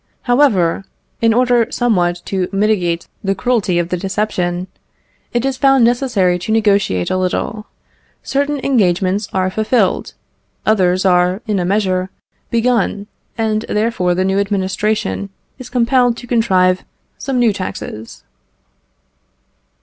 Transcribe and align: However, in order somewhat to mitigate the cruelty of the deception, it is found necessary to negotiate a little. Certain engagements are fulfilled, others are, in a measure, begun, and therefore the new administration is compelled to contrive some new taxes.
However, 0.23 0.83
in 1.21 1.31
order 1.31 1.67
somewhat 1.71 2.23
to 2.25 2.49
mitigate 2.51 3.07
the 3.23 3.35
cruelty 3.35 3.77
of 3.77 3.89
the 3.89 3.97
deception, 3.97 4.65
it 5.31 5.45
is 5.45 5.57
found 5.57 5.83
necessary 5.85 6.39
to 6.39 6.51
negotiate 6.51 7.11
a 7.11 7.17
little. 7.17 7.67
Certain 8.23 8.59
engagements 8.65 9.27
are 9.31 9.51
fulfilled, 9.51 10.15
others 10.65 11.05
are, 11.05 11.43
in 11.45 11.59
a 11.59 11.65
measure, 11.65 12.09
begun, 12.49 13.05
and 13.37 13.63
therefore 13.69 14.15
the 14.15 14.25
new 14.25 14.39
administration 14.39 15.29
is 15.59 15.69
compelled 15.69 16.17
to 16.17 16.25
contrive 16.25 16.83
some 17.19 17.37
new 17.37 17.53
taxes. 17.53 18.23